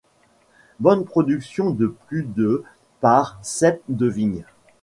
Bonne 0.79 1.05
production 1.05 1.69
de 1.69 1.95
plus 2.07 2.23
de 2.23 2.63
par 3.01 3.37
cep 3.43 3.83
de 3.87 4.07
vigne. 4.07 4.43